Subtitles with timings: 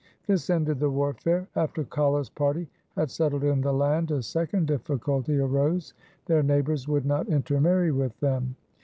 [0.25, 1.47] This ended the warfare.
[1.55, 5.93] After Kala's party had settled in the land a second difficulty arose.
[6.25, 8.55] Their neighbours would not intermarry with them.